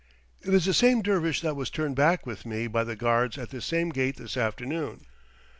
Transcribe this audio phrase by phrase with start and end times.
[0.41, 3.51] It is the same dervish that was turned back with me by the guards at
[3.51, 5.05] this same gate this afternoon.